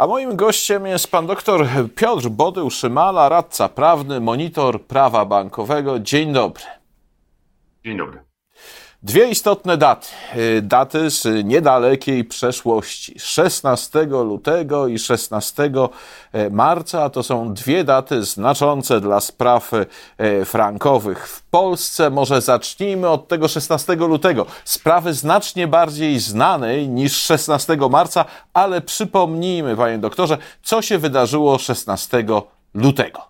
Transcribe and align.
A 0.00 0.06
moim 0.06 0.36
gościem 0.36 0.86
jest 0.86 1.10
pan 1.10 1.26
doktor 1.26 1.66
Piotr 1.94 2.28
Bodył-Szymala, 2.28 3.28
radca 3.28 3.68
prawny, 3.68 4.20
monitor 4.20 4.82
prawa 4.82 5.24
bankowego. 5.24 5.98
Dzień 5.98 6.32
dobry. 6.32 6.64
Dzień 7.84 7.96
dobry. 7.96 8.29
Dwie 9.02 9.28
istotne 9.28 9.76
daty. 9.76 10.06
Y, 10.36 10.62
daty 10.62 11.10
z 11.10 11.44
niedalekiej 11.44 12.24
przeszłości. 12.24 13.14
16 13.18 14.02
lutego 14.02 14.86
i 14.86 14.98
16 14.98 15.70
e, 16.32 16.50
marca 16.50 17.10
to 17.10 17.22
są 17.22 17.54
dwie 17.54 17.84
daty 17.84 18.24
znaczące 18.24 19.00
dla 19.00 19.20
spraw 19.20 19.70
e, 20.18 20.44
frankowych 20.44 21.28
w 21.28 21.42
Polsce. 21.42 22.10
Może 22.10 22.40
zacznijmy 22.40 23.08
od 23.08 23.28
tego 23.28 23.48
16 23.48 23.94
lutego. 23.94 24.46
Sprawy 24.64 25.14
znacznie 25.14 25.68
bardziej 25.68 26.18
znanej 26.18 26.88
niż 26.88 27.16
16 27.16 27.76
marca, 27.90 28.24
ale 28.54 28.80
przypomnijmy, 28.80 29.76
panie 29.76 29.98
doktorze, 29.98 30.38
co 30.62 30.82
się 30.82 30.98
wydarzyło 30.98 31.58
16 31.58 32.24
lutego. 32.74 33.29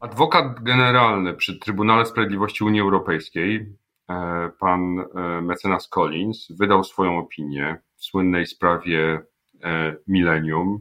Adwokat 0.00 0.62
generalny 0.62 1.34
przy 1.34 1.58
Trybunale 1.58 2.06
Sprawiedliwości 2.06 2.64
Unii 2.64 2.80
Europejskiej, 2.80 3.76
e, 4.10 4.50
pan 4.58 4.98
e, 4.98 5.04
mecenas 5.42 5.88
Collins, 5.88 6.46
wydał 6.50 6.84
swoją 6.84 7.18
opinię 7.18 7.78
w 7.96 8.04
słynnej 8.04 8.46
sprawie 8.46 9.22
e, 9.64 9.96
Millennium, 10.08 10.80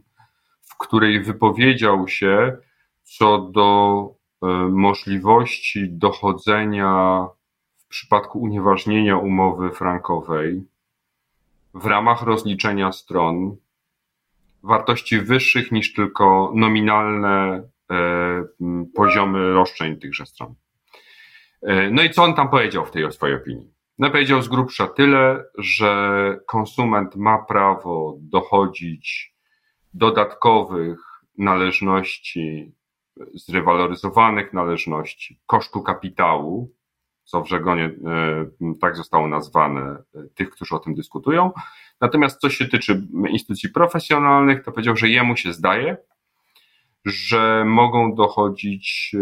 w 0.61 0.77
której 0.77 1.23
wypowiedział 1.23 2.07
się 2.07 2.57
co 3.03 3.37
do 3.37 4.09
możliwości 4.69 5.89
dochodzenia 5.89 7.25
w 7.77 7.87
przypadku 7.87 8.39
unieważnienia 8.39 9.17
umowy 9.17 9.71
frankowej 9.71 10.63
w 11.73 11.85
ramach 11.85 12.21
rozliczenia 12.21 12.91
stron 12.91 13.55
wartości 14.63 15.19
wyższych 15.19 15.71
niż 15.71 15.93
tylko 15.93 16.51
nominalne 16.55 17.63
poziomy 18.95 19.53
roszczeń 19.53 19.99
tychże 19.99 20.25
stron. 20.25 20.55
E, 21.61 21.91
no 21.91 22.03
i 22.03 22.09
co 22.09 22.23
on 22.23 22.33
tam 22.33 22.49
powiedział 22.49 22.85
w 22.85 22.91
tej 22.91 23.11
swojej 23.11 23.35
opinii? 23.35 23.73
No 23.97 24.09
powiedział 24.09 24.41
z 24.41 24.47
grubsza 24.47 24.87
tyle, 24.87 25.43
że 25.57 26.39
konsument 26.45 27.15
ma 27.15 27.37
prawo 27.37 28.17
dochodzić 28.19 29.35
dodatkowych 29.93 30.99
należności, 31.37 32.71
zrewaloryzowanych 33.33 34.53
należności, 34.53 35.39
kosztu 35.45 35.81
kapitału, 35.81 36.73
co 37.23 37.41
w 37.41 37.49
żegonie 37.49 37.83
e, 37.85 37.95
tak 38.81 38.95
zostało 38.95 39.27
nazwane 39.27 39.97
tych, 40.35 40.49
którzy 40.49 40.75
o 40.75 40.79
tym 40.79 40.95
dyskutują. 40.95 41.51
Natomiast 42.01 42.39
co 42.39 42.49
się 42.49 42.65
tyczy 42.65 43.07
instytucji 43.29 43.69
profesjonalnych, 43.69 44.63
to 44.63 44.71
powiedział, 44.71 44.95
że 44.95 45.09
jemu 45.09 45.35
się 45.35 45.53
zdaje, 45.53 45.97
że 47.05 47.65
mogą 47.65 48.15
dochodzić 48.15 49.11
y, 49.13 49.19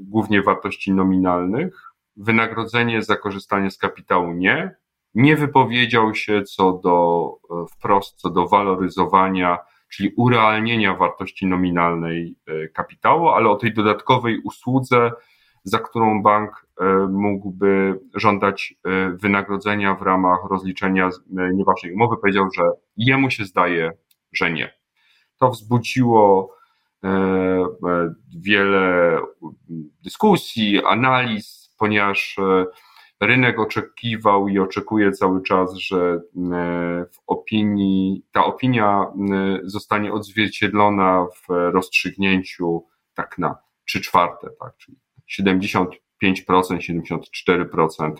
głównie 0.00 0.42
wartości 0.42 0.92
nominalnych. 0.92 1.92
Wynagrodzenie 2.16 3.02
za 3.02 3.16
korzystanie 3.16 3.70
z 3.70 3.78
kapitału 3.78 4.32
nie. 4.32 4.76
Nie 5.14 5.36
wypowiedział 5.36 6.14
się 6.14 6.42
co 6.42 6.72
do 6.72 7.28
e, 7.50 7.66
wprost, 7.66 8.16
co 8.16 8.30
do 8.30 8.48
waloryzowania, 8.48 9.58
czyli 9.88 10.12
urealnienia 10.16 10.94
wartości 10.94 11.46
nominalnej 11.46 12.36
e, 12.46 12.68
kapitału, 12.68 13.28
ale 13.28 13.48
o 13.48 13.56
tej 13.56 13.74
dodatkowej 13.74 14.40
usłudze, 14.44 15.10
za 15.64 15.78
którą 15.78 16.22
bank 16.22 16.66
e, 16.80 16.84
mógłby 17.10 18.00
żądać 18.14 18.74
wynagrodzenia 19.22 19.94
w 19.94 20.02
ramach 20.02 20.38
rozliczenia 20.50 21.10
nieważnej 21.54 21.92
umowy, 21.92 22.16
powiedział, 22.16 22.48
że 22.54 22.62
jemu 22.96 23.30
się 23.30 23.44
zdaje, 23.44 23.92
że 24.32 24.50
nie. 24.50 24.74
To 25.40 25.50
wzbudziło 25.50 26.55
wiele 28.38 29.18
dyskusji, 30.04 30.84
analiz, 30.84 31.74
ponieważ 31.78 32.38
e, 32.38 32.66
rynek 33.20 33.58
oczekiwał 33.58 34.48
i 34.48 34.58
oczekuje 34.58 35.12
cały 35.12 35.42
czas, 35.42 35.74
że 35.74 36.20
w 37.12 37.18
opinii, 37.26 38.22
ta 38.32 38.44
opinia 38.44 39.06
zostanie 39.62 40.12
odzwierciedlona 40.12 41.26
w 41.34 41.46
rozstrzygnięciu 41.48 42.86
tak 43.14 43.38
na 43.38 43.56
3 43.86 44.00
czwarte, 44.00 44.48
tak, 44.60 44.76
czyli 44.76 44.98
75%, 45.40 45.86
74% 46.20 48.12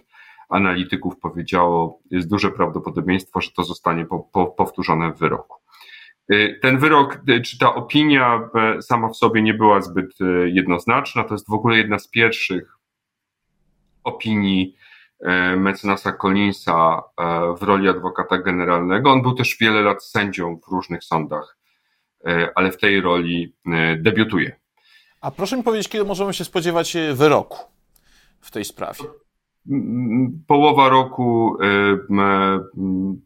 analityków 0.49 1.19
powiedziało, 1.19 2.01
jest 2.11 2.29
duże 2.29 2.51
prawdopodobieństwo, 2.51 3.41
że 3.41 3.51
to 3.51 3.65
zostanie 3.65 4.07
po, 4.07 4.21
po, 4.21 4.47
powtórzone 4.47 5.13
w 5.13 5.19
wyroku. 5.19 5.66
Y, 6.33 6.59
ten 6.63 6.79
wyrok, 6.79 7.19
y, 7.29 7.41
czy 7.41 7.59
ta 7.59 7.75
opinia 7.75 8.49
e, 8.55 8.83
sama 8.83 9.09
w 9.09 9.17
sobie 9.17 9.43
nie 9.43 9.55
była 9.55 9.81
zbyt 9.81 10.21
e, 10.21 10.49
jednoznaczna. 10.49 11.25
To 11.25 11.35
jest 11.35 11.49
w 11.49 11.53
ogóle 11.53 11.77
jedna 11.77 11.99
z 11.99 12.09
pierwszych 12.09 12.73
opinii 14.05 14.77
e, 15.21 15.57
mecenasa 15.57 16.13
Collinsa 16.13 17.03
w 17.59 17.63
roli 17.63 17.89
adwokata 17.89 18.39
generalnego. 18.39 19.11
On 19.11 19.23
był 19.23 19.35
też 19.35 19.57
wiele 19.61 19.83
lat 19.83 20.05
sędzią 20.05 20.61
w 20.69 20.73
różnych 20.73 21.05
sądach, 21.05 21.57
ale 22.55 22.73
w 22.73 22.77
tej 22.77 23.01
roli 23.01 23.55
debiutuje. 23.99 24.57
A 25.21 25.31
proszę 25.31 25.57
mi 25.57 25.63
powiedzieć, 25.63 25.89
kiedy 25.89 26.05
możemy 26.05 26.35
się 26.35 26.45
spodziewać 26.45 26.97
wyroku 27.15 27.59
w 28.41 28.51
tej 28.51 28.65
sprawie? 28.65 29.05
Połowa 30.47 30.89
roku 30.89 31.57
y, 31.63 31.99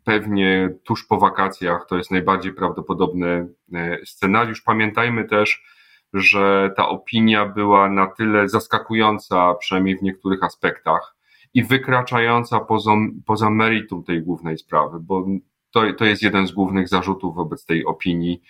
pewnie 0.04 0.74
tuż 0.84 1.06
po 1.06 1.18
wakacjach 1.18 1.86
to 1.88 1.96
jest 1.96 2.10
najbardziej 2.10 2.52
prawdopodobny 2.52 3.48
y, 3.74 4.06
scenariusz. 4.06 4.62
Pamiętajmy 4.62 5.24
też, 5.24 5.64
że 6.12 6.70
ta 6.76 6.88
opinia 6.88 7.46
była 7.46 7.88
na 7.88 8.06
tyle 8.06 8.48
zaskakująca, 8.48 9.54
przynajmniej 9.54 9.98
w 9.98 10.02
niektórych 10.02 10.42
aspektach, 10.42 11.16
i 11.54 11.64
wykraczająca 11.64 12.60
poza, 12.60 12.90
poza 13.26 13.50
meritum 13.50 14.04
tej 14.04 14.22
głównej 14.22 14.58
sprawy, 14.58 14.98
bo 15.00 15.26
to, 15.70 15.92
to 15.92 16.04
jest 16.04 16.22
jeden 16.22 16.46
z 16.46 16.52
głównych 16.52 16.88
zarzutów 16.88 17.34
wobec 17.34 17.66
tej 17.66 17.84
opinii, 17.84 18.42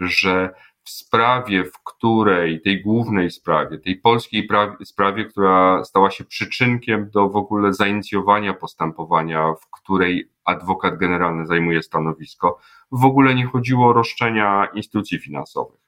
że 0.00 0.54
w 0.86 0.90
sprawie, 0.90 1.64
w 1.64 1.82
której, 1.84 2.60
tej 2.60 2.82
głównej 2.82 3.30
sprawie, 3.30 3.78
tej 3.78 3.96
polskiej 3.96 4.46
prawie, 4.46 4.84
sprawie, 4.84 5.24
która 5.24 5.84
stała 5.84 6.10
się 6.10 6.24
przyczynkiem 6.24 7.10
do 7.10 7.28
w 7.28 7.36
ogóle 7.36 7.72
zainicjowania 7.72 8.54
postępowania, 8.54 9.52
w 9.52 9.70
której 9.70 10.30
adwokat 10.44 10.98
generalny 10.98 11.46
zajmuje 11.46 11.82
stanowisko, 11.82 12.58
w 12.92 13.04
ogóle 13.04 13.34
nie 13.34 13.46
chodziło 13.46 13.88
o 13.88 13.92
roszczenia 13.92 14.68
instytucji 14.74 15.18
finansowych. 15.18 15.80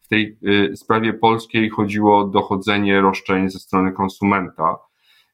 W 0.00 0.08
tej 0.08 0.38
y, 0.72 0.76
sprawie 0.76 1.12
polskiej 1.12 1.70
chodziło 1.70 2.18
o 2.18 2.24
dochodzenie 2.24 3.00
roszczeń 3.00 3.50
ze 3.50 3.58
strony 3.58 3.92
konsumenta 3.92 4.78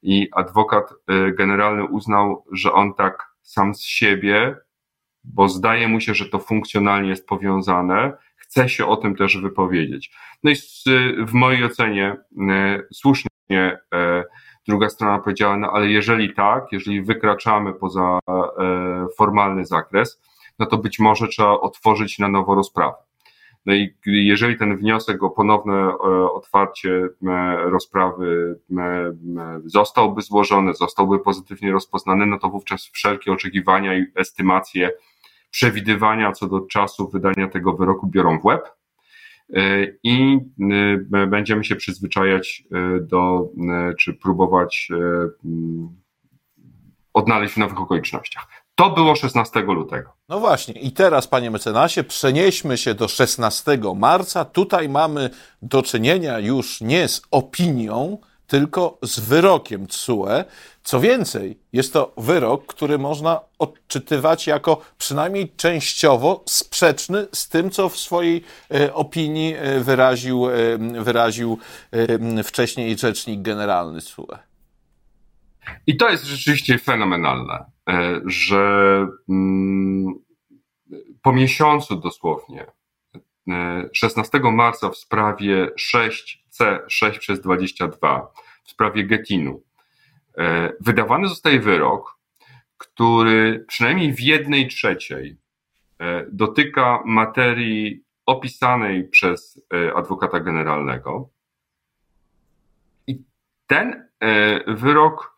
i 0.02 0.28
adwokat 0.32 0.92
y, 0.92 1.32
generalny 1.32 1.84
uznał, 1.84 2.44
że 2.52 2.72
on 2.72 2.94
tak 2.94 3.34
sam 3.42 3.74
z 3.74 3.82
siebie, 3.82 4.56
bo 5.24 5.48
zdaje 5.48 5.88
mu 5.88 6.00
się, 6.00 6.14
że 6.14 6.28
to 6.28 6.38
funkcjonalnie 6.38 7.08
jest 7.08 7.26
powiązane, 7.26 8.12
chce 8.42 8.68
się 8.68 8.86
o 8.86 8.96
tym 8.96 9.16
też 9.16 9.36
wypowiedzieć. 9.36 10.10
No 10.42 10.50
i 10.50 10.54
w 11.26 11.32
mojej 11.32 11.64
ocenie 11.64 12.16
e, 12.50 12.82
słusznie 12.92 13.28
e, 13.94 14.24
druga 14.68 14.88
strona 14.88 15.18
powiedziała, 15.18 15.56
no 15.56 15.70
ale 15.70 15.86
jeżeli 15.86 16.34
tak, 16.34 16.64
jeżeli 16.72 17.02
wykraczamy 17.02 17.72
poza 17.72 18.18
e, 18.28 19.06
formalny 19.16 19.64
zakres, 19.64 20.22
no 20.58 20.66
to 20.66 20.78
być 20.78 20.98
może 20.98 21.28
trzeba 21.28 21.50
otworzyć 21.50 22.18
na 22.18 22.28
nowo 22.28 22.54
rozprawę. 22.54 22.94
No 23.66 23.74
i 23.74 23.94
jeżeli 24.06 24.58
ten 24.58 24.76
wniosek 24.76 25.22
o 25.22 25.30
ponowne 25.30 25.98
otwarcie 26.34 27.08
rozprawy 27.64 28.58
zostałby 29.64 30.22
złożony, 30.22 30.74
zostałby 30.74 31.18
pozytywnie 31.18 31.72
rozpoznany, 31.72 32.26
no 32.26 32.38
to 32.38 32.48
wówczas 32.48 32.86
wszelkie 32.86 33.32
oczekiwania 33.32 33.98
i 33.98 34.06
estymacje 34.14 34.90
przewidywania 35.52 36.32
co 36.32 36.48
do 36.48 36.60
czasu 36.60 37.08
wydania 37.08 37.48
tego 37.48 37.72
wyroku 37.72 38.06
biorą 38.06 38.40
w 38.40 38.44
łeb 38.44 38.70
e, 39.54 39.86
i 40.02 40.38
e, 41.14 41.26
będziemy 41.26 41.64
się 41.64 41.76
przyzwyczajać 41.76 42.64
e, 42.72 43.00
do, 43.00 43.48
czy 43.98 44.14
próbować 44.14 44.88
mm, 45.44 45.88
odnaleźć 47.14 47.54
w 47.54 47.56
nowych 47.56 47.80
okolicznościach. 47.80 48.46
To 48.74 48.90
było 48.90 49.16
16 49.16 49.60
lutego. 49.60 50.12
No 50.28 50.40
właśnie, 50.40 50.74
i 50.74 50.92
teraz, 50.92 51.28
panie 51.28 51.50
mecenasie, 51.50 52.04
przenieśmy 52.04 52.78
się 52.78 52.94
do 52.94 53.08
16 53.08 53.78
marca. 53.96 54.44
Tutaj 54.44 54.88
mamy 54.88 55.30
do 55.62 55.82
czynienia 55.82 56.38
już 56.38 56.80
nie 56.80 57.08
z 57.08 57.22
opinią, 57.30 58.18
tylko 58.52 58.98
z 59.02 59.20
wyrokiem 59.20 59.86
TSUE. 59.86 60.44
Co 60.82 61.00
więcej, 61.00 61.58
jest 61.72 61.92
to 61.92 62.12
wyrok, 62.16 62.66
który 62.66 62.98
można 62.98 63.40
odczytywać 63.58 64.46
jako 64.46 64.80
przynajmniej 64.98 65.52
częściowo 65.56 66.44
sprzeczny 66.48 67.26
z 67.34 67.48
tym, 67.48 67.70
co 67.70 67.88
w 67.88 67.96
swojej 67.96 68.44
e, 68.70 68.94
opinii 68.94 69.54
e, 69.54 69.80
wyraził, 69.80 70.48
e, 70.48 70.78
wyraził 71.02 71.58
wcześniej 72.44 72.98
rzecznik 72.98 73.42
generalny 73.42 74.00
TSUE. 74.00 74.38
I 75.86 75.96
to 75.96 76.10
jest 76.10 76.24
rzeczywiście 76.24 76.78
fenomenalne, 76.78 77.64
że 78.24 79.06
mm, 79.28 80.14
po 81.22 81.32
miesiącu 81.32 81.96
dosłownie, 81.96 82.66
16 83.92 84.40
marca 84.40 84.90
w 84.90 84.96
sprawie 84.96 85.68
6C6 85.80 87.18
przez 87.18 87.40
22, 87.40 88.32
w 88.64 88.70
sprawie 88.70 89.04
Getinu, 89.04 89.62
wydawany 90.80 91.28
zostaje 91.28 91.60
wyrok, 91.60 92.18
który 92.78 93.64
przynajmniej 93.68 94.14
w 94.14 94.20
jednej 94.20 94.68
trzeciej 94.68 95.36
dotyka 96.32 97.02
materii 97.04 98.04
opisanej 98.26 99.08
przez 99.08 99.66
adwokata 99.94 100.40
generalnego. 100.40 101.28
I 103.06 103.24
ten 103.66 104.08
wyrok 104.66 105.31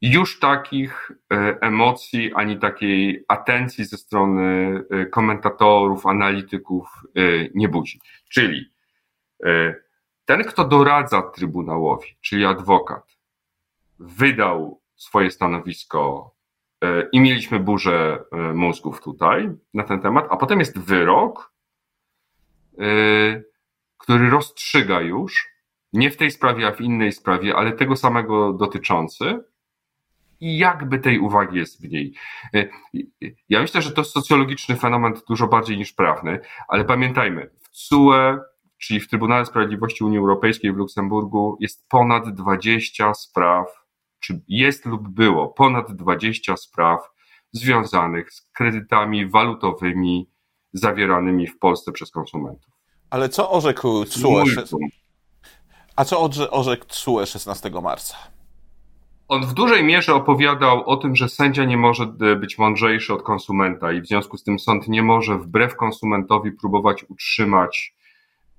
już 0.00 0.38
takich 0.38 1.10
e, 1.32 1.58
emocji 1.60 2.34
ani 2.34 2.58
takiej 2.58 3.24
atencji 3.28 3.84
ze 3.84 3.96
strony 3.96 4.80
e, 4.90 5.06
komentatorów, 5.06 6.06
analityków 6.06 6.88
e, 7.16 7.20
nie 7.54 7.68
budzi. 7.68 8.00
Czyli 8.30 8.72
ten, 10.24 10.44
kto 10.44 10.64
doradza 10.64 11.22
Trybunałowi, 11.22 12.08
czyli 12.20 12.44
adwokat, 12.44 13.16
wydał 13.98 14.82
swoje 14.96 15.30
stanowisko 15.30 16.34
i 17.12 17.20
mieliśmy 17.20 17.60
burzę 17.60 18.24
mózgów 18.54 19.02
tutaj 19.02 19.50
na 19.74 19.84
ten 19.84 20.00
temat, 20.00 20.26
a 20.30 20.36
potem 20.36 20.58
jest 20.58 20.78
wyrok, 20.78 21.52
który 23.98 24.30
rozstrzyga 24.30 25.00
już, 25.00 25.48
nie 25.92 26.10
w 26.10 26.16
tej 26.16 26.30
sprawie, 26.30 26.66
a 26.66 26.72
w 26.72 26.80
innej 26.80 27.12
sprawie, 27.12 27.56
ale 27.56 27.72
tego 27.72 27.96
samego 27.96 28.52
dotyczący, 28.52 29.40
i 30.40 30.58
jakby 30.58 30.98
tej 30.98 31.18
uwagi 31.18 31.58
jest 31.58 31.82
mniej. 31.82 32.14
E, 32.54 32.68
ja 33.48 33.60
myślę, 33.60 33.82
że 33.82 33.92
to 33.92 34.04
socjologiczny 34.04 34.76
fenomen 34.76 35.14
dużo 35.28 35.46
bardziej 35.46 35.78
niż 35.78 35.92
prawny, 35.92 36.40
ale 36.68 36.84
pamiętajmy, 36.84 37.50
w 37.60 37.68
CUE, 37.68 38.38
czyli 38.78 39.00
w 39.00 39.08
Trybunale 39.08 39.46
Sprawiedliwości 39.46 40.04
Unii 40.04 40.18
Europejskiej 40.18 40.72
w 40.72 40.76
Luksemburgu 40.76 41.56
jest 41.60 41.88
ponad 41.88 42.34
20 42.34 43.14
spraw, 43.14 43.66
czy 44.20 44.40
jest 44.48 44.86
lub 44.86 45.08
było 45.08 45.48
ponad 45.48 45.92
20 45.92 46.56
spraw 46.56 47.10
związanych 47.52 48.32
z 48.32 48.50
kredytami 48.50 49.30
walutowymi 49.30 50.30
zawieranymi 50.72 51.46
w 51.46 51.58
Polsce 51.58 51.92
przez 51.92 52.10
konsumentów. 52.10 52.72
Ale 53.10 53.28
co 53.28 53.50
orzekł 53.50 54.04
CUE? 54.04 54.44
A 55.96 56.04
co 56.04 56.30
orzekł 56.50 56.84
CUE 56.88 57.26
16 57.26 57.70
marca? 57.70 58.37
On 59.28 59.46
w 59.46 59.54
dużej 59.54 59.84
mierze 59.84 60.14
opowiadał 60.14 60.84
o 60.88 60.96
tym, 60.96 61.16
że 61.16 61.28
sędzia 61.28 61.64
nie 61.64 61.76
może 61.76 62.04
e, 62.04 62.36
być 62.36 62.58
mądrzejszy 62.58 63.14
od 63.14 63.22
konsumenta 63.22 63.92
i 63.92 64.00
w 64.00 64.06
związku 64.06 64.36
z 64.36 64.44
tym 64.44 64.58
sąd 64.58 64.88
nie 64.88 65.02
może 65.02 65.38
wbrew 65.38 65.76
konsumentowi 65.76 66.52
próbować 66.52 67.04
utrzymać 67.08 67.94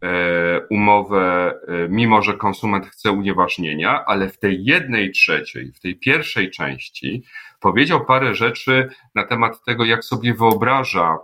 e, 0.04 0.62
umowę, 0.70 1.54
e, 1.68 1.90
mimo 1.90 2.22
że 2.22 2.34
konsument 2.34 2.88
chce 2.88 3.12
unieważnienia, 3.12 4.06
ale 4.06 4.30
w 4.30 4.40
tej 4.40 4.64
jednej 4.64 5.12
trzeciej, 5.12 5.72
w 5.72 5.80
tej 5.80 5.96
pierwszej 5.96 6.52
części 6.52 7.24
powiedział 7.60 8.06
parę 8.06 8.36
rzeczy 8.36 8.90
na 9.16 9.24
temat 9.24 9.64
tego, 9.64 9.86
jak 9.86 10.04
sobie 10.04 10.34
wyobraża, 10.34 11.18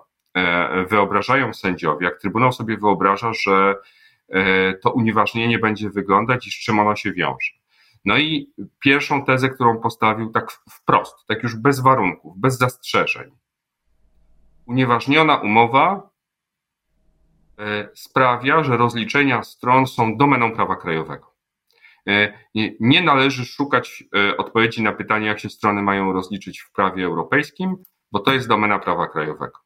wyobrażają 0.89 1.53
sędziowie, 1.53 2.05
jak 2.05 2.19
Trybunał 2.19 2.51
sobie 2.51 2.77
wyobraża, 2.77 3.31
że 3.33 3.75
to 4.83 4.91
unieważnienie 4.91 5.59
będzie 5.59 5.89
wyglądać 5.89 6.47
i 6.47 6.51
z 6.51 6.53
czym 6.53 6.79
ono 6.79 6.95
się 6.95 7.13
wiąże. 7.13 7.64
No 8.05 8.17
i 8.17 8.53
pierwszą 8.79 9.25
tezę, 9.25 9.49
którą 9.49 9.77
postawił 9.77 10.29
tak 10.29 10.51
wprost, 10.51 11.27
tak 11.27 11.43
już 11.43 11.55
bez 11.55 11.79
warunków, 11.79 12.39
bez 12.39 12.57
zastrzeżeń. 12.57 13.31
Unieważniona 14.65 15.35
umowa 15.37 16.09
e, 17.59 17.89
sprawia, 17.93 18.63
że 18.63 18.77
rozliczenia 18.77 19.43
stron 19.43 19.87
są 19.87 20.17
domeną 20.17 20.55
prawa 20.55 20.75
krajowego. 20.75 21.35
E, 22.07 22.33
nie 22.79 23.01
należy 23.01 23.45
szukać 23.45 24.03
e, 24.15 24.37
odpowiedzi 24.37 24.83
na 24.83 24.91
pytanie, 24.91 25.27
jak 25.27 25.39
się 25.39 25.49
strony 25.49 25.81
mają 25.81 26.13
rozliczyć 26.13 26.59
w 26.59 26.71
prawie 26.71 27.05
europejskim, 27.05 27.75
bo 28.11 28.19
to 28.19 28.33
jest 28.33 28.47
domena 28.47 28.79
prawa 28.79 29.07
krajowego. 29.07 29.59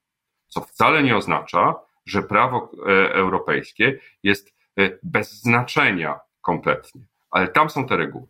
Co 0.47 0.61
wcale 0.61 1.03
nie 1.03 1.17
oznacza, 1.17 1.75
że 2.05 2.23
prawo 2.23 2.71
europejskie 3.13 3.99
jest 4.23 4.55
bez 5.03 5.41
znaczenia 5.41 6.19
kompletnie 6.41 7.01
ale 7.31 7.47
tam 7.47 7.69
są 7.69 7.85
te 7.87 7.97
reguły. 7.97 8.27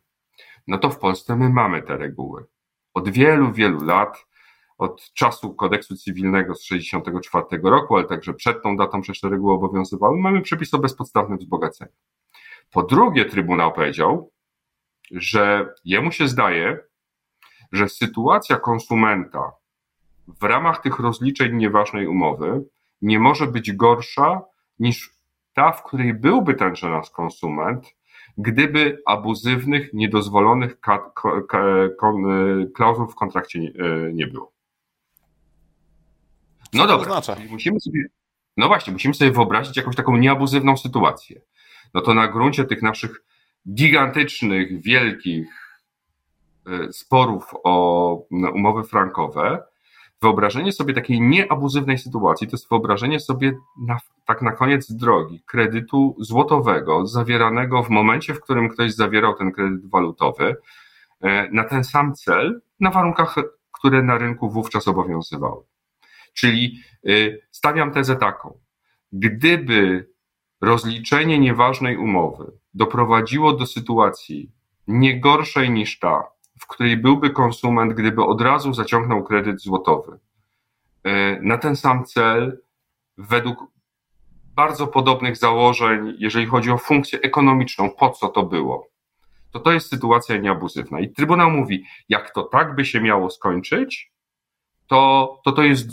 No 0.68 0.78
to 0.78 0.90
w 0.90 1.00
Polsce 1.00 1.36
my 1.36 1.50
mamy 1.50 1.81
te 1.81 1.98
reguły. 1.98 2.46
Od 2.94 3.10
wielu, 3.10 3.51
wielu 3.54 3.86
lat, 3.86 4.25
od 4.78 5.13
czasu 5.13 5.54
kodeksu 5.54 5.96
cywilnego 5.96 6.56
z 6.56 6.62
1964 6.62 7.62
roku, 7.63 7.96
ale 7.96 8.06
także 8.06 8.34
przed 8.34 8.63
tą 8.63 8.78
datą 8.78 9.01
przecież 9.01 9.22
te 9.22 9.30
reguły 9.30 9.54
obowiązywały, 9.54 10.18
mamy 10.18 10.42
przepis 10.42 10.74
o 10.74 10.80
bezpodstawnym 10.80 11.38
wzbogaceniu. 11.38 11.92
Po 12.72 12.84
drugie, 12.84 13.25
Trybunał 13.25 13.74
powiedział, 13.74 14.31
że 15.12 15.74
jemu 15.86 16.12
się 16.12 16.28
zdaje, 16.28 16.80
że 17.72 17.90
sytuacja 17.90 18.57
konsumenta 18.57 19.51
w 20.28 20.44
ramach 20.44 20.81
tych 20.81 21.00
rozliczeń 21.00 21.56
nieważnej 21.56 22.07
umowy 22.07 22.66
nie 23.01 23.19
może 23.19 23.48
być 23.48 23.72
gorsza 23.72 24.42
niż 24.80 25.13
ta, 25.54 25.72
w 25.72 25.84
której 25.84 26.13
byłby 26.13 26.54
tenże 26.54 26.90
nasz 26.90 27.10
konsument, 27.10 27.88
gdyby 28.39 29.01
abuzywnych, 29.06 29.94
niedozwolonych 29.94 30.80
klauzul 32.75 33.07
w 33.07 33.15
kontrakcie 33.15 33.59
nie, 33.59 33.69
e, 33.69 34.13
nie 34.13 34.27
było. 34.27 34.51
No 36.74 36.88
dobra, 36.88 37.18
oznacza? 37.18 37.41
musimy 37.50 37.80
sobie, 37.80 38.06
no 38.57 38.68
właśnie, 38.68 38.94
musimy 38.94 39.13
sobie 39.13 39.31
wyobrazić 39.31 39.77
jakąś 39.77 39.95
taką 39.95 40.18
nieabuzywną 40.18 40.77
sytuację. 40.77 41.41
No 41.94 42.01
to 42.01 42.13
na 42.13 42.27
gruncie 42.27 42.65
tych 42.65 42.81
naszych 42.81 43.24
gigantycznych, 43.74 44.81
wielkich 44.81 45.80
e, 46.68 46.94
sporów 46.94 47.44
o 47.63 48.13
umowy 48.31 48.83
frankowe, 48.83 49.63
wyobrażenie 50.21 50.71
sobie 50.71 50.94
takiej 50.94 51.21
nieabuzywnej 51.21 51.98
sytuacji 51.98 52.48
to 52.48 52.56
jest 52.56 52.69
wyobrażenie 52.69 53.19
sobie 53.19 53.57
na, 53.88 53.98
tak 54.25 54.42
na 54.42 54.51
koniec 54.51 54.92
drogi 54.92 55.44
kredytu 55.45 56.16
złotowego 56.19 57.07
zawieranego 57.07 57.83
w 57.83 57.89
momencie, 57.89 58.33
w 58.33 58.42
którym 58.42 58.69
ktoś 58.69 58.94
zawierał 58.94 59.36
ten 59.36 59.51
kredyt 59.51 59.89
walutowy 59.89 60.56
e, 61.21 61.50
na 61.51 61.63
ten 61.63 61.83
sam 61.83 62.16
cel, 62.16 62.62
na 62.80 62.92
warunkach, 62.92 63.36
które 63.71 64.04
na 64.04 64.18
rynku 64.18 64.50
wówczas 64.50 64.88
obowiązywały. 64.88 65.63
Czyli 66.33 66.80
e, 67.06 67.12
stawiam 67.51 67.92
tezę 67.92 68.15
taką. 68.15 68.60
Gdyby 69.12 70.10
rozliczenie 70.62 71.39
nieważnej 71.39 71.98
umowy 71.98 72.51
doprowadziło 72.74 73.53
do 73.53 73.65
sytuacji 73.65 74.51
nie 74.88 75.20
gorszej 75.20 75.72
niż 75.72 76.00
ta, 76.00 76.24
w 76.60 76.68
której 76.68 76.98
byłby 76.98 77.30
konsument, 77.30 77.94
gdyby 77.94 78.24
od 78.24 78.42
razu 78.42 78.74
zaciągnął 78.74 79.24
kredyt 79.24 79.62
złotowy 79.62 80.20
e, 81.04 81.42
na 81.42 81.58
ten 81.58 81.75
sam 81.75 82.06
cel, 82.06 82.62
według 83.18 83.60
bardzo 84.56 84.88
podobnych 84.88 85.38
założeń, 85.38 86.16
jeżeli 86.18 86.46
chodzi 86.46 86.72
o 86.72 86.78
funkcję 86.78 87.22
ekonomiczną, 87.22 87.89
po 87.89 88.10
co 88.10 88.28
to 88.28 88.44
było, 88.44 88.89
to 89.51 89.60
to 89.60 89.72
jest 89.72 89.89
sytuacja 89.89 90.38
nieabuzywna. 90.38 91.00
I 91.00 91.10
Trybunał 91.10 91.51
mówi, 91.51 91.84
jak 92.10 92.34
to 92.34 92.44
tak 92.44 92.75
by 92.75 92.86
się 92.86 93.01
miało 93.01 93.30
skończyć, 93.30 94.12
to 94.88 95.42
to, 95.46 95.51
to 95.51 95.63
jest 95.63 95.92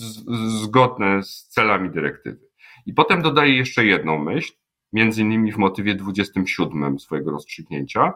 zgodne 0.63 1.23
z 1.23 1.49
celami 1.49 1.91
dyrektywy. 1.91 2.47
I 2.87 2.93
potem 2.93 3.23
dodaje 3.23 3.57
jeszcze 3.57 3.85
jedną 3.85 4.19
myśl, 4.19 4.53
między 4.93 5.23
innymi 5.23 5.53
w 5.53 5.57
motywie 5.57 5.95
27 5.95 6.99
swojego 6.99 7.31
rozstrzygnięcia, 7.31 8.13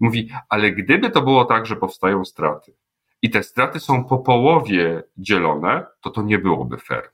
Mówi, 0.00 0.30
ale 0.48 0.72
gdyby 0.72 1.10
to 1.10 1.22
było 1.22 1.44
tak, 1.44 1.66
że 1.66 1.76
powstają 1.76 2.24
straty 2.24 2.74
i 3.22 3.30
te 3.30 3.42
straty 3.42 3.80
są 3.80 4.04
po 4.04 4.18
połowie 4.18 5.02
dzielone, 5.16 5.86
to 6.00 6.10
to 6.10 6.22
nie 6.22 6.38
byłoby 6.38 6.78
fair. 6.78 7.10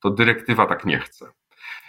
To 0.00 0.10
dyrektywa 0.10 0.66
tak 0.66 0.84
nie 0.84 0.98
chce. 0.98 1.26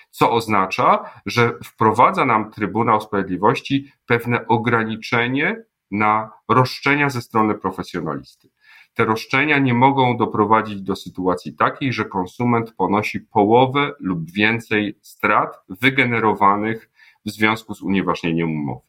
Co 0.10 0.32
oznacza, 0.32 1.10
że 1.26 1.54
wprowadza 1.64 2.26
nam 2.26 2.52
Trybunał 2.52 3.02
Sprawiedliwości 3.02 3.92
pewne 4.06 4.48
ograniczenie 4.48 5.64
na 5.92 6.32
roszczenia 6.50 7.10
ze 7.10 7.22
strony 7.22 7.56
profesjonalisty. 7.56 8.50
Te 8.94 9.06
roszczenia 9.06 9.60
nie 9.60 9.74
mogą 9.74 10.18
doprowadzić 10.18 10.82
do 10.82 10.96
sytuacji 10.96 11.56
takiej, 11.56 11.94
że 11.94 12.06
konsument 12.06 12.74
ponosi 12.74 13.20
połowę 13.20 13.92
lub 14.00 14.32
więcej 14.32 15.00
strat 15.02 15.64
wygenerowanych 15.70 16.90
w 17.26 17.30
związku 17.30 17.74
z 17.74 17.82
unieważnieniem 17.82 18.52
umowy. 18.52 18.82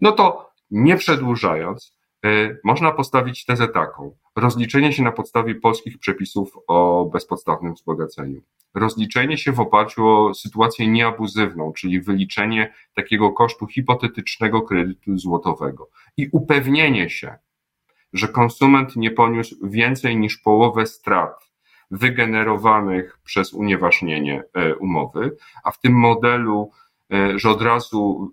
No 0.00 0.12
to 0.12 0.49
nie 0.70 0.96
przedłużając, 0.96 1.96
y, 2.26 2.60
można 2.64 2.92
postawić 2.92 3.44
tezę 3.44 3.68
taką. 3.68 4.16
Rozliczenie 4.36 4.92
się 4.92 5.02
na 5.02 5.12
podstawie 5.12 5.54
polskich 5.54 5.98
przepisów 5.98 6.58
o 6.66 7.10
bezpodstawnym 7.12 7.74
wzbogaceniu. 7.74 8.40
Rozliczenie 8.74 9.38
się 9.38 9.52
w 9.52 9.60
oparciu 9.60 10.06
o 10.06 10.34
sytuację 10.34 10.88
nieabuzywną, 10.88 11.72
czyli 11.72 12.00
wyliczenie 12.00 12.74
takiego 12.94 13.32
kosztu 13.32 13.66
hipotetycznego 13.66 14.62
kredytu 14.62 15.18
złotowego 15.18 15.88
i 16.16 16.28
upewnienie 16.32 17.10
się, 17.10 17.38
że 18.12 18.28
konsument 18.28 18.96
nie 18.96 19.10
poniósł 19.10 19.68
więcej 19.68 20.16
niż 20.16 20.36
połowę 20.36 20.86
strat 20.86 21.50
wygenerowanych 21.90 23.18
przez 23.24 23.52
unieważnienie 23.52 24.44
umowy, 24.80 25.36
a 25.64 25.70
w 25.70 25.80
tym 25.80 25.92
modelu, 25.92 26.70
że 27.36 27.50
od 27.50 27.62
razu 27.62 28.32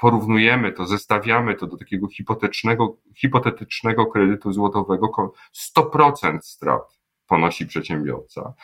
porównujemy 0.00 0.72
to, 0.72 0.86
zestawiamy 0.86 1.54
to 1.54 1.66
do 1.66 1.76
takiego 1.76 2.08
hipotetycznego, 2.08 2.96
hipotetycznego 3.16 4.06
kredytu 4.06 4.52
złotowego, 4.52 5.32
100% 5.76 6.38
strat 6.40 6.98
ponosi 7.26 7.66
przedsiębiorca. 7.66 8.54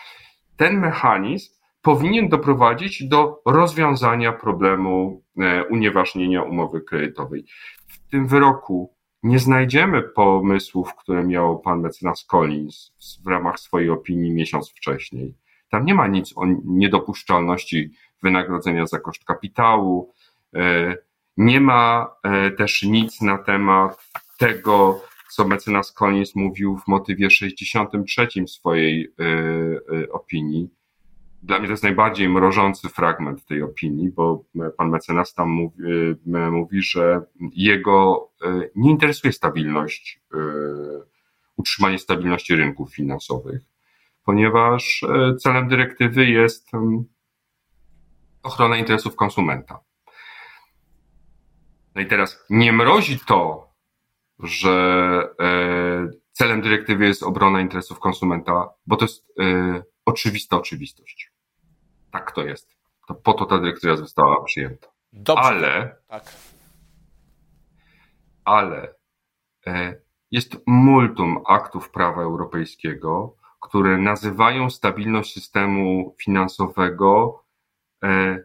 Ten 0.56 0.80
mechanizm 0.80 1.54
powinien 1.82 2.28
doprowadzić 2.28 3.08
do 3.08 3.42
rozwiązania 3.46 4.32
problemu 4.32 5.22
e, 5.38 5.64
unieważnienia 5.64 6.42
umowy 6.42 6.80
kredytowej. 6.80 7.44
W 7.88 8.10
tym 8.10 8.26
wyroku 8.26 8.94
nie 9.22 9.38
znajdziemy 9.38 10.02
pomysłów, 10.02 10.94
które 10.94 11.24
miał 11.24 11.60
pan 11.60 11.80
mecenas 11.80 12.24
Collins 12.24 12.92
w 13.24 13.26
ramach 13.28 13.60
swojej 13.60 13.90
opinii 13.90 14.32
miesiąc 14.32 14.70
wcześniej. 14.70 15.34
Tam 15.70 15.84
nie 15.84 15.94
ma 15.94 16.06
nic 16.06 16.32
o 16.36 16.42
niedopuszczalności 16.64 17.90
wynagrodzenia 18.22 18.86
za 18.86 19.00
koszt 19.00 19.24
kapitału, 19.24 20.12
e, 20.54 20.96
nie 21.36 21.60
ma 21.60 22.10
e, 22.22 22.50
też 22.50 22.82
nic 22.82 23.20
na 23.20 23.38
temat 23.38 24.10
tego, 24.38 25.00
co 25.30 25.48
mecenas 25.48 25.92
Collins 25.92 26.34
mówił 26.34 26.78
w 26.78 26.88
motywie 26.88 27.30
63 27.30 28.28
swojej 28.46 29.14
opinii, 30.12 30.70
dla 31.46 31.58
mnie 31.58 31.66
to 31.66 31.72
jest 31.72 31.82
najbardziej 31.82 32.28
mrożący 32.28 32.88
fragment 32.88 33.44
tej 33.44 33.62
opinii, 33.62 34.10
bo 34.10 34.44
pan 34.76 34.90
mecenas 34.90 35.34
tam 35.34 35.48
mówi, 35.48 35.82
e, 36.34 36.50
mówi 36.50 36.82
że 36.82 37.22
jego 37.52 38.28
e, 38.42 38.68
nie 38.76 38.90
interesuje 38.90 39.32
stabilność, 39.32 40.20
e, 40.34 40.38
utrzymanie 41.56 41.98
stabilności 41.98 42.56
rynków 42.56 42.94
finansowych, 42.94 43.62
ponieważ 44.24 45.04
celem 45.38 45.68
dyrektywy 45.68 46.26
jest 46.26 46.70
ochrona 48.42 48.76
interesów 48.76 49.16
konsumenta. 49.16 49.85
No 51.96 52.02
i 52.02 52.06
teraz 52.06 52.44
nie 52.50 52.72
mrozi 52.72 53.20
to, 53.26 53.70
że 54.38 55.22
celem 56.32 56.62
dyrektywy 56.62 57.06
jest 57.06 57.22
obrona 57.22 57.60
interesów 57.60 58.00
konsumenta, 58.00 58.68
bo 58.86 58.96
to 58.96 59.04
jest 59.04 59.26
oczywista 60.04 60.56
oczywistość 60.56 61.36
tak 62.16 62.32
to 62.32 62.44
jest. 62.44 62.76
To 63.08 63.14
po 63.14 63.32
to 63.32 63.46
ta 63.46 63.58
dyrektywa 63.58 63.96
została 63.96 64.44
przyjęta. 64.44 64.88
Dobrze. 65.12 65.42
Ale, 65.42 65.96
tak. 66.08 66.24
ale 68.44 68.94
e, 69.66 69.96
jest 70.30 70.56
multum 70.66 71.42
aktów 71.48 71.90
prawa 71.90 72.22
europejskiego, 72.22 73.36
które 73.60 73.98
nazywają 73.98 74.70
stabilność 74.70 75.32
systemu 75.32 76.14
finansowego 76.18 77.42
e, 78.02 78.38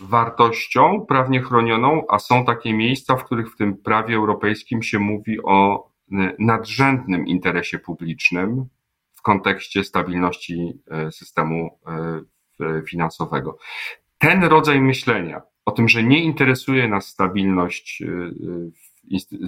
wartością 0.00 1.06
prawnie 1.08 1.42
chronioną, 1.42 2.02
a 2.08 2.18
są 2.18 2.44
takie 2.44 2.74
miejsca, 2.74 3.16
w 3.16 3.24
których 3.24 3.52
w 3.52 3.56
tym 3.56 3.76
prawie 3.76 4.16
europejskim 4.16 4.82
się 4.82 4.98
mówi 4.98 5.42
o 5.42 5.88
e, 6.12 6.34
nadrzędnym 6.38 7.26
interesie 7.26 7.78
publicznym 7.78 8.66
w 9.14 9.22
kontekście 9.22 9.84
stabilności 9.84 10.72
systemu 11.10 11.78
finansowego. 12.88 13.58
Ten 14.18 14.44
rodzaj 14.44 14.80
myślenia 14.80 15.42
o 15.64 15.70
tym, 15.70 15.88
że 15.88 16.02
nie 16.02 16.22
interesuje 16.24 16.88
nas 16.88 17.06
stabilność 17.06 18.02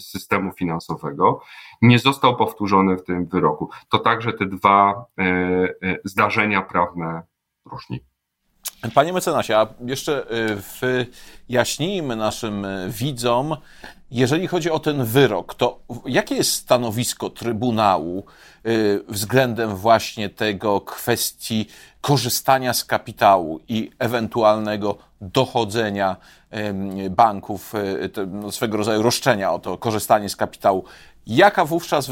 systemu 0.00 0.52
finansowego, 0.52 1.40
nie 1.82 1.98
został 1.98 2.36
powtórzony 2.36 2.96
w 2.96 3.04
tym 3.04 3.26
wyroku. 3.26 3.70
To 3.88 3.98
także 3.98 4.32
te 4.32 4.46
dwa 4.46 5.04
zdarzenia 6.04 6.62
prawne 6.62 7.22
różni. 7.64 8.00
Panie 8.94 9.12
mecenasie, 9.12 9.56
a 9.56 9.66
jeszcze 9.86 10.26
wyjaśnijmy 11.48 12.16
naszym 12.16 12.66
widzom, 12.88 13.56
jeżeli 14.10 14.46
chodzi 14.46 14.70
o 14.70 14.78
ten 14.78 15.04
wyrok, 15.04 15.54
to 15.54 15.78
jakie 16.06 16.34
jest 16.34 16.52
stanowisko 16.52 17.30
Trybunału 17.30 18.24
y, 18.66 19.04
względem 19.08 19.76
właśnie 19.76 20.28
tego 20.28 20.80
kwestii 20.80 21.66
korzystania 22.00 22.74
z 22.74 22.84
kapitału 22.84 23.60
i 23.68 23.90
ewentualnego 23.98 24.98
dochodzenia 25.20 26.16
banków, 27.10 27.74
y, 27.74 28.26
no, 28.26 28.52
swego 28.52 28.76
rodzaju 28.76 29.02
roszczenia 29.02 29.52
o 29.52 29.58
to 29.58 29.78
korzystanie 29.78 30.28
z 30.28 30.36
kapitału? 30.36 30.84
Jaka 31.26 31.64
wówczas 31.64 32.10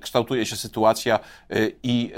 kształtuje 0.00 0.46
się 0.46 0.56
sytuacja 0.56 1.18
y, 1.52 1.76
i 1.82 2.12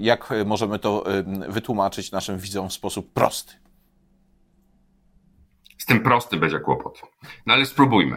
jak 0.00 0.34
możemy 0.46 0.78
to 0.78 1.04
wytłumaczyć 1.48 2.12
naszym 2.12 2.38
widzom 2.38 2.68
w 2.68 2.72
sposób 2.72 3.12
prosty? 3.12 3.54
Z 5.78 5.86
tym 5.86 6.00
prosty 6.00 6.36
będzie 6.36 6.60
kłopot. 6.60 7.02
No 7.46 7.54
ale 7.54 7.66
spróbujmy. 7.66 8.16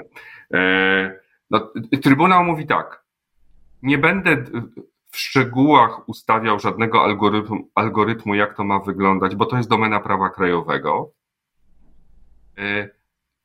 E, 0.53 1.19
no, 1.49 1.73
Trybunał 2.03 2.43
mówi 2.43 2.67
tak. 2.67 3.03
Nie 3.81 3.97
będę 3.97 4.43
w 5.11 5.17
szczegółach 5.17 6.09
ustawiał 6.09 6.59
żadnego 6.59 7.03
algorytmu, 7.03 7.69
algorytmu, 7.75 8.35
jak 8.35 8.57
to 8.57 8.63
ma 8.63 8.79
wyglądać, 8.79 9.35
bo 9.35 9.45
to 9.45 9.57
jest 9.57 9.69
domena 9.69 9.99
prawa 9.99 10.29
krajowego. 10.29 11.11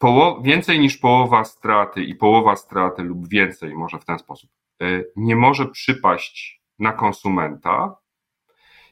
E, 0.04 0.06
poło 0.06 0.42
więcej 0.42 0.80
niż 0.80 0.96
połowa 0.96 1.44
straty 1.44 2.04
i 2.04 2.14
połowa 2.14 2.56
straty 2.56 3.02
lub 3.02 3.28
więcej, 3.28 3.75
może 3.75 3.99
w 3.99 4.04
ten 4.04 4.18
sposób, 4.18 4.50
e, 4.82 5.04
nie 5.16 5.37
może 5.37 5.66
przypaść 5.66 6.62
na 6.78 6.92
konsumenta, 6.92 7.96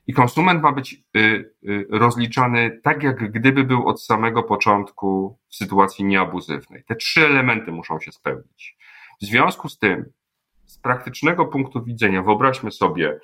i 0.07 0.13
konsument 0.13 0.63
ma 0.63 0.73
być 0.73 1.05
y, 1.17 1.21
y, 1.65 1.87
rozliczany 1.91 2.81
tak, 2.83 3.03
jak 3.03 3.33
gdyby 3.33 3.65
był 3.65 3.89
od 3.89 4.03
samego 4.03 4.43
początku 4.43 5.39
w 5.49 5.57
sytuacji 5.57 6.05
nieabuzywnej. 6.05 6.85
Te 6.85 6.97
trzy 6.97 7.27
elementy 7.27 7.73
muszą 7.73 8.01
się 8.01 8.13
spełnić. 8.13 8.77
W 9.23 9.25
związku 9.25 9.69
z 9.69 9.79
tym, 9.79 10.13
z 10.67 10.79
praktycznego 10.79 11.47
punktu 11.47 11.85
widzenia, 11.85 12.23
wyobraźmy 12.23 12.71
sobie, 12.71 13.21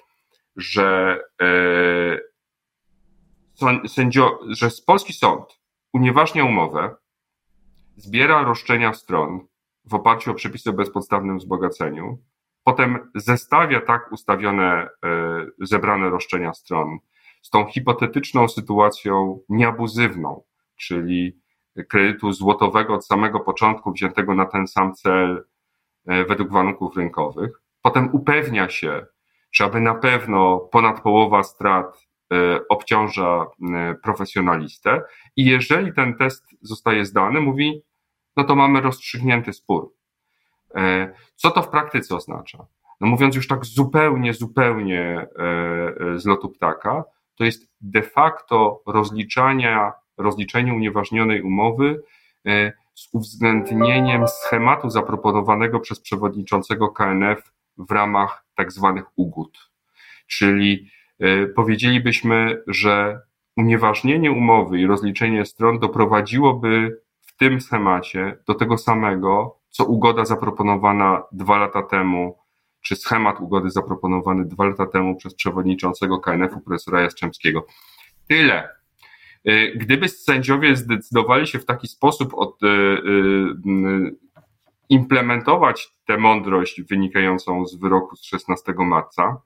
że, 0.56 1.20
e, 1.42 2.18
sędzio, 3.88 4.38
że 4.48 4.68
polski 4.86 5.12
sąd 5.12 5.60
unieważnia 5.92 6.44
umowę, 6.44 6.94
zbiera 7.98 8.42
roszczenia 8.42 8.94
stron 8.94 9.46
w 9.84 9.94
oparciu 9.94 10.30
o 10.30 10.34
przepisy 10.34 10.70
o 10.70 10.72
bezpodstawnym 10.72 11.38
wzbogaceniu, 11.38 12.18
Potem 12.68 13.10
zestawia 13.14 13.80
tak 13.80 14.12
ustawione, 14.12 14.88
e, 15.04 15.46
zebrane 15.60 16.10
roszczenia 16.10 16.54
stron 16.54 16.98
z 17.42 17.50
tą 17.50 17.66
hipotetyczną 17.66 18.48
sytuacją 18.48 19.40
nieabuzywną, 19.48 20.42
czyli 20.76 21.40
kredytu 21.88 22.32
złotowego 22.32 22.94
od 22.94 23.06
samego 23.06 23.40
początku 23.40 23.92
wziętego 23.92 24.34
na 24.34 24.46
ten 24.46 24.66
sam 24.66 24.94
cel 24.94 25.44
e, 26.06 26.24
według 26.24 26.52
warunków 26.52 26.96
rynkowych. 26.96 27.60
Potem 27.82 28.08
upewnia 28.12 28.68
się, 28.68 29.06
czy 29.50 29.64
aby 29.64 29.80
na 29.80 29.94
pewno 29.94 30.58
ponad 30.58 31.00
połowa 31.00 31.42
strat 31.42 32.06
e, 32.32 32.60
obciąża 32.68 33.46
profesjonalistę 34.02 35.02
i 35.36 35.44
jeżeli 35.44 35.92
ten 35.92 36.16
test 36.16 36.44
zostaje 36.62 37.04
zdany, 37.04 37.40
mówi, 37.40 37.82
no 38.38 38.44
to 38.44 38.56
mamy 38.56 38.80
rozstrzygnięty 38.80 39.52
spór. 39.52 39.92
E, 40.74 41.12
co 41.34 41.50
to 41.50 41.62
w 41.62 41.68
praktyce 41.68 42.16
oznacza? 42.16 42.66
No 43.00 43.06
mówiąc 43.06 43.36
już 43.36 43.48
tak 43.48 43.64
zupełnie, 43.64 44.34
zupełnie 44.34 45.00
e, 45.00 45.26
e, 46.14 46.18
z 46.18 46.26
lotu 46.26 46.48
ptaka, 46.48 47.04
to 47.34 47.44
jest 47.44 47.68
de 47.80 48.02
facto 48.02 48.82
rozliczania, 48.86 49.92
rozliczenie 50.16 50.74
unieważnionej 50.74 51.42
umowy 51.42 52.02
z 52.94 53.08
uwzględnieniem 53.12 54.28
schematu 54.28 54.90
zaproponowanego 54.90 55.80
przez 55.80 56.00
przewodniczącego 56.00 56.88
KNF 56.88 57.52
w 57.78 57.90
ramach 57.90 58.44
tak 58.54 58.72
zwanych 58.72 59.04
ugód. 59.16 59.70
Czyli 60.26 60.90
powiedzielibyśmy, 61.56 62.62
że 62.66 63.20
unieważnienie 63.56 64.32
umowy 64.32 64.80
i 64.80 64.86
rozliczenie 64.86 65.44
stron 65.44 65.78
doprowadziłoby 65.78 67.00
tym 67.38 67.60
schemacie 67.60 68.38
do 68.46 68.54
tego 68.54 68.78
samego, 68.78 69.58
co 69.68 69.84
ugoda 69.84 70.24
zaproponowana 70.24 71.22
dwa 71.32 71.58
lata 71.58 71.82
temu, 71.82 72.38
czy 72.80 72.96
schemat 72.96 73.40
ugody 73.40 73.70
zaproponowany 73.70 74.44
dwa 74.44 74.64
lata 74.64 74.86
temu 74.86 75.16
przez 75.16 75.34
przewodniczącego 75.34 76.18
KNF-u 76.18 76.60
profesora 76.60 77.00
Jastrzębskiego. 77.00 77.66
Tyle. 78.28 78.68
Y, 79.48 79.72
gdyby 79.76 80.08
sędziowie 80.08 80.76
zdecydowali 80.76 81.46
się 81.46 81.58
w 81.58 81.64
taki 81.64 81.88
sposób 81.88 82.34
od, 82.34 82.62
y, 82.62 82.66
y, 82.66 84.16
implementować 84.88 85.88
tę 86.04 86.18
mądrość 86.18 86.82
wynikającą 86.82 87.66
z 87.66 87.76
wyroku 87.76 88.16
z 88.16 88.24
16 88.24 88.74
marca, 88.78 89.42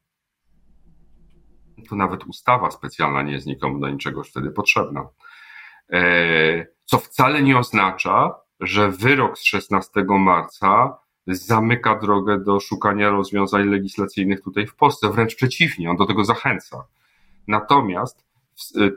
to 1.89 1.97
nawet 1.97 2.25
ustawa 2.25 2.71
specjalna 2.71 3.23
nie 3.23 3.33
jest 3.33 3.47
nikomu 3.47 3.79
do 3.79 3.91
niczego 3.91 4.23
wtedy 4.23 4.51
potrzebna. 4.51 5.09
Co 6.93 6.99
wcale 6.99 7.43
nie 7.43 7.59
oznacza, 7.59 8.35
że 8.61 8.91
wyrok 8.91 9.39
z 9.39 9.45
16 9.45 10.05
marca 10.09 10.99
zamyka 11.27 11.99
drogę 11.99 12.39
do 12.39 12.61
szukania 12.61 13.11
rozwiązań 13.11 13.69
legislacyjnych 13.69 14.43
tutaj 14.43 14.67
w 14.67 14.75
Polsce. 14.75 15.11
Wręcz 15.11 15.35
przeciwnie, 15.35 15.91
on 15.91 15.97
do 15.97 16.07
tego 16.07 16.25
zachęca. 16.25 16.85
Natomiast 17.49 18.25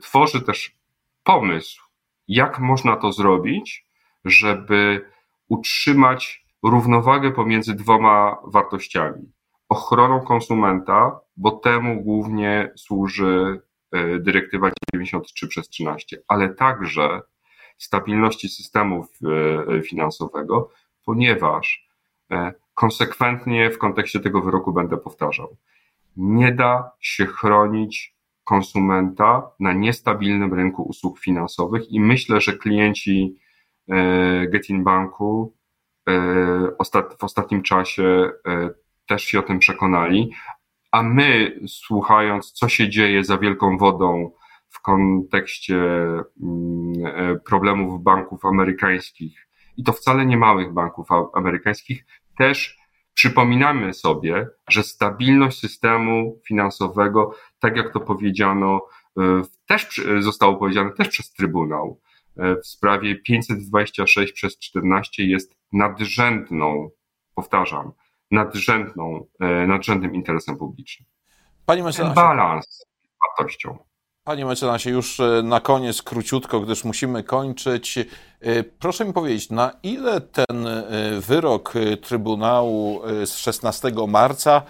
tworzy 0.02 0.42
też 0.42 0.76
pomysł, 1.24 1.84
jak 2.28 2.60
można 2.60 2.96
to 2.96 3.12
zrobić, 3.12 3.86
żeby 4.26 5.10
utrzymać 5.48 6.46
równowagę 6.64 7.32
pomiędzy 7.32 7.74
dwoma 7.74 8.38
wartościami. 8.46 9.32
Ochroną 9.70 10.22
konsumenta, 10.22 11.20
bo 11.38 11.52
temu 11.52 12.02
głównie 12.04 12.72
służy 12.76 13.62
e, 13.92 14.20
dyrektywa 14.20 14.72
93 14.94 15.48
przez 15.48 15.70
13, 15.70 16.18
ale 16.28 16.50
także 16.50 17.22
stabilności 17.78 18.50
systemu 18.50 19.08
e, 19.78 19.82
finansowego, 19.82 20.72
ponieważ 21.06 21.90
e, 22.32 22.54
konsekwentnie 22.74 23.72
w 23.72 23.78
kontekście 23.78 24.20
tego 24.20 24.42
wyroku 24.42 24.74
będę 24.74 24.98
powtarzał, 24.98 25.58
nie 26.18 26.52
da 26.52 26.92
się 27.00 27.26
chronić 27.26 28.16
konsumenta 28.44 29.52
na 29.60 29.74
niestabilnym 29.74 30.54
rynku 30.54 30.84
usług 30.84 31.20
finansowych 31.20 31.92
i 31.92 32.00
myślę, 32.00 32.42
że 32.42 32.54
klienci 32.54 33.40
Getin 34.48 34.84
Banku 34.84 35.54
w 37.20 37.24
ostatnim 37.24 37.62
czasie 37.62 38.32
też 39.08 39.24
się 39.24 39.40
o 39.40 39.42
tym 39.42 39.60
przekonali, 39.60 40.32
a 40.92 41.04
my 41.04 41.60
słuchając, 41.68 42.52
co 42.52 42.70
się 42.70 42.90
dzieje 42.90 43.24
za 43.24 43.38
wielką 43.38 43.78
wodą 43.78 44.32
w 44.76 44.82
kontekście 44.82 45.76
mm, 45.76 47.06
e, 47.06 47.40
problemów 47.40 48.04
banków 48.04 48.46
amerykańskich, 48.46 49.48
i 49.78 49.84
to 49.84 49.94
wcale 49.94 50.26
nie 50.26 50.38
małych 50.38 50.74
banków 50.74 51.08
amerykańskich, 51.34 52.06
też 52.38 52.78
przypominamy 53.14 53.94
sobie, 53.94 54.48
że 54.70 54.84
stabilność 54.84 55.60
systemu 55.60 56.42
finansowego, 56.48 57.36
tak 57.60 57.78
jak 57.78 57.94
to 57.94 58.00
powiedziano, 58.00 58.82
e, 59.18 59.42
też 59.66 60.02
zostało 60.20 60.56
powiedziane 60.56 60.92
też 60.92 61.10
przez 61.10 61.34
Trybunał 61.34 62.02
e, 62.38 62.56
w 62.56 62.68
sprawie 62.68 63.16
526 63.16 64.34
przez 64.34 64.60
14 64.60 65.24
jest 65.24 65.56
nadrzędną, 65.72 66.90
powtarzam, 67.36 67.92
nadrzędną, 68.32 69.26
nadrzędnym 69.68 70.16
interesem 70.16 70.58
publicznym. 70.58 71.08
Panie 71.66 71.84
mecenasie, 71.84 72.16
balans 72.16 72.86
wartością. 73.22 73.78
Panie 74.26 74.46
mecenasie, 74.46 74.90
już 74.90 75.20
e, 75.20 75.42
na 75.44 75.60
koniec 75.60 76.02
króciutko, 76.02 76.60
gdyż 76.60 76.84
musimy 76.84 77.24
kończyć. 77.24 77.98
E, 77.98 78.64
proszę 78.64 79.06
mi 79.06 79.14
powiedzieć, 79.14 79.50
na 79.50 79.72
ile 79.84 80.22
ten 80.22 80.68
e, 80.68 80.84
wyrok 81.20 81.74
Trybunału 82.02 83.02
z 83.26 83.38
16 83.38 83.92
marca, 84.08 84.62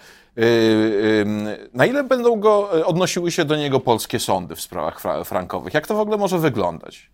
na 1.74 1.86
ile 1.86 2.04
będą 2.04 2.40
go, 2.40 2.70
odnosiły 2.86 3.30
się 3.30 3.44
do 3.44 3.56
niego 3.56 3.80
polskie 3.80 4.18
sądy 4.18 4.56
w 4.56 4.60
sprawach 4.60 5.00
frankowych? 5.24 5.74
Jak 5.74 5.86
to 5.86 5.94
w 5.94 6.00
ogóle 6.00 6.16
może 6.16 6.38
wyglądać? 6.38 7.10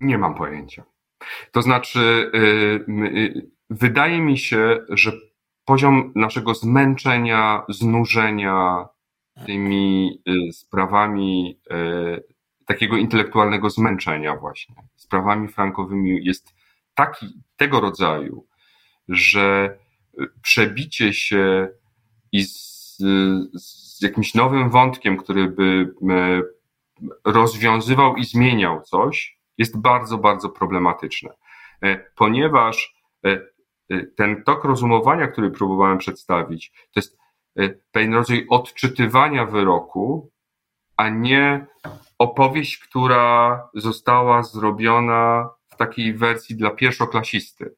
Nie 0.00 0.18
mam 0.18 0.34
pojęcia. 0.34 0.82
To 1.52 1.62
znaczy, 1.62 2.30
wydaje 3.70 4.20
mi 4.20 4.38
się, 4.38 4.78
że 4.88 5.12
poziom 5.64 6.12
naszego 6.14 6.54
zmęczenia, 6.54 7.62
znużenia 7.68 8.88
tymi 9.46 10.18
y, 10.28 10.52
sprawami 10.52 11.60
y, 11.72 12.24
takiego 12.66 12.96
intelektualnego 12.96 13.70
zmęczenia 13.70 14.36
właśnie, 14.36 14.74
sprawami 14.96 15.48
frankowymi 15.48 16.24
jest 16.24 16.54
taki, 16.94 17.26
tego 17.56 17.80
rodzaju, 17.80 18.46
że 19.08 19.78
y, 20.20 20.26
przebicie 20.42 21.12
się 21.12 21.68
i 22.32 22.42
z, 22.44 22.96
z 23.54 24.02
jakimś 24.02 24.34
nowym 24.34 24.70
wątkiem, 24.70 25.16
który 25.16 25.48
by 25.48 25.94
rozwiązywał 27.24 28.16
i 28.16 28.24
zmieniał 28.24 28.82
coś, 28.82 29.38
jest 29.58 29.80
bardzo, 29.80 30.18
bardzo 30.18 30.48
problematyczne. 30.48 31.30
Ponieważ 32.16 32.94
ten 34.16 34.42
tok 34.44 34.64
rozumowania, 34.64 35.26
który 35.26 35.50
próbowałem 35.50 35.98
przedstawić, 35.98 36.70
to 36.70 37.00
jest 37.00 37.18
pewien 37.92 38.14
rodzaj 38.14 38.46
odczytywania 38.48 39.46
wyroku, 39.46 40.30
a 40.96 41.08
nie 41.08 41.66
opowieść, 42.18 42.78
która 42.78 43.62
została 43.74 44.42
zrobiona 44.42 45.50
w 45.68 45.76
takiej 45.76 46.14
wersji 46.14 46.56
dla 46.56 46.70
pierwszoklasisty. 46.70 47.74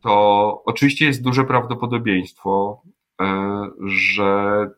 To 0.00 0.62
oczywiście 0.64 1.06
jest 1.06 1.22
duże 1.22 1.44
prawdopodobieństwo, 1.44 2.82
y, 3.22 3.24
że 3.86 4.70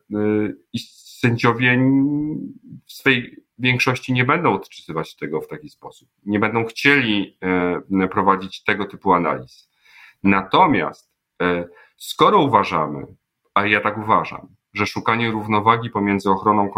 sędziowie 1.19 1.79
w 2.85 2.91
swej 2.91 3.45
większości 3.59 4.13
nie 4.13 4.25
będą 4.25 4.53
odczytywać 4.53 5.15
tego 5.15 5.41
w 5.41 5.47
taki 5.47 5.69
sposób. 5.69 6.09
Nie 6.25 6.39
będą 6.39 6.65
chcieli 6.65 7.37
prowadzić 8.11 8.63
tego 8.63 8.85
typu 8.85 9.13
analiz. 9.13 9.69
Natomiast 10.23 11.11
e, 11.41 11.67
skoro 11.97 12.41
uważamy, 12.41 13.05
a 13.55 13.65
ja 13.65 13.81
tak 13.81 13.97
uważam, 13.97 14.47
że 14.73 14.85
szukanie 14.85 15.31
równowagi 15.31 15.89
pomiędzy 15.89 16.29
ochroną 16.29 16.69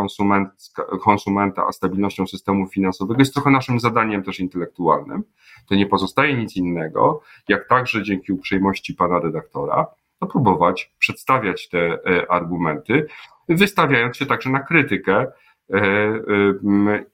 konsumenta 1.03 1.67
a 1.67 1.71
stabilnością 1.71 2.27
systemu 2.27 2.67
finansowego 2.67 3.21
jest 3.21 3.33
trochę 3.33 3.51
naszym 3.51 3.79
zadaniem 3.79 4.23
też 4.23 4.39
intelektualnym, 4.39 5.23
to 5.69 5.75
nie 5.75 5.85
pozostaje 5.85 6.37
nic 6.37 6.55
innego, 6.55 7.21
jak 7.47 7.67
także 7.67 8.03
dzięki 8.03 8.31
uprzejmości 8.31 8.93
pana 8.93 9.19
redaktora, 9.19 9.87
no 10.21 10.27
próbować 10.27 10.93
przedstawiać 10.99 11.69
te 11.69 11.79
e, 11.79 12.31
argumenty, 12.31 13.07
wystawiając 13.49 14.17
się 14.17 14.25
także 14.25 14.49
na 14.49 14.59
krytykę 14.59 15.25
e, 15.73 15.81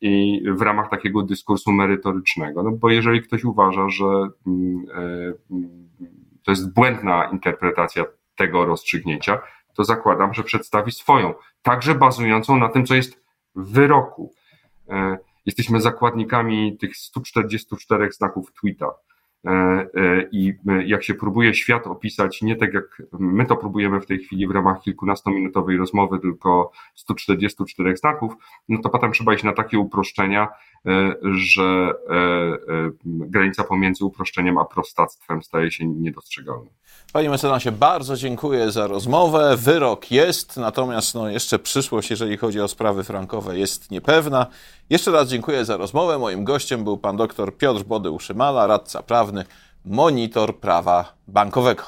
i 0.02 0.44
w 0.48 0.62
ramach 0.62 0.90
takiego 0.90 1.24
dyskursu 1.24 1.72
merytorycznego. 1.72 2.64
No 2.64 2.72
bo 2.72 2.90
jeżeli 2.90 3.22
ktoś 3.22 3.44
uważa, 3.44 3.90
że 3.90 4.06
mm, 4.48 4.86
to 6.44 6.52
jest 6.52 6.74
błędna 6.74 7.30
interpretacja 7.32 8.06
tego 8.36 8.66
rozstrzygnięcia, 8.66 9.42
to 9.76 9.84
zakładam, 9.84 10.34
że 10.34 10.44
przedstawi 10.44 10.92
swoją, 10.92 11.34
także 11.62 11.96
bazującą 11.96 12.58
na 12.58 12.70
tym, 12.70 12.86
co 12.86 12.96
jest 12.96 13.24
w 13.56 13.72
wyroku. 13.72 14.34
E, 14.90 15.18
jesteśmy 15.46 15.82
zakładnikami 15.82 16.78
tych 16.78 16.98
144 16.98 18.12
znaków 18.12 18.54
tweeta. 18.54 18.92
E, 19.46 19.50
e, 19.50 19.88
I 20.32 20.54
jak 20.86 21.04
się 21.04 21.14
próbuje 21.14 21.54
świat 21.54 21.88
opisać 21.88 22.42
nie 22.42 22.56
tak 22.56 22.74
jak 22.74 23.02
my 23.20 23.46
to 23.46 23.56
próbujemy 23.56 24.02
w 24.02 24.06
tej 24.06 24.20
chwili 24.20 24.48
w 24.48 24.52
ramach 24.52 24.82
kilkunastominutowej 24.82 25.78
rozmowy, 25.78 26.20
tylko 26.20 26.72
144 26.96 27.98
znaków, 27.98 28.34
no 28.70 28.82
to 28.82 28.90
potem 28.90 29.12
trzeba 29.12 29.34
iść 29.34 29.44
na 29.44 29.54
takie 29.54 29.80
uproszczenia, 29.80 30.48
E, 30.86 31.16
że 31.34 31.94
e, 32.10 32.14
e, 32.14 32.92
granica 33.04 33.64
pomiędzy 33.64 34.06
uproszczeniem 34.06 34.58
a 34.58 34.66
prostactwem 34.66 35.44
staje 35.44 35.72
się 35.72 35.88
niedostrzegalna. 35.88 36.70
Panie 37.14 37.30
mecenasie, 37.30 37.72
bardzo 37.72 38.16
dziękuję 38.16 38.72
za 38.72 38.88
rozmowę. 38.88 39.58
Wyrok 39.58 40.12
jest, 40.12 40.58
natomiast 40.58 41.16
no, 41.16 41.30
jeszcze 41.30 41.60
przyszłość, 41.60 42.10
jeżeli 42.10 42.38
chodzi 42.38 42.62
o 42.62 42.68
sprawy 42.68 43.04
frankowe, 43.04 43.60
jest 43.60 43.92
niepewna. 43.92 44.48
Jeszcze 44.90 45.12
raz 45.12 45.30
dziękuję 45.30 45.66
za 45.66 45.78
rozmowę. 45.78 46.20
Moim 46.20 46.44
gościem 46.44 46.84
był 46.84 46.98
pan 46.98 47.18
dr 47.18 47.58
Piotr 47.58 47.84
Body-Uszymala, 47.84 48.68
radca 48.68 49.04
prawny, 49.34 49.46
monitor 49.86 50.60
prawa 50.60 51.14
bankowego. 51.28 51.84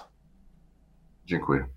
Dziękuję. 1.25 1.75